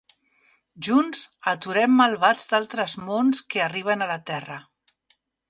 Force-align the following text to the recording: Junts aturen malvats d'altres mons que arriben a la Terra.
Junts 0.85 1.19
aturen 1.51 1.93
malvats 1.97 2.49
d'altres 2.55 2.97
mons 3.11 3.45
que 3.55 3.63
arriben 3.67 4.01
a 4.01 4.09
la 4.15 4.19
Terra. 4.33 4.59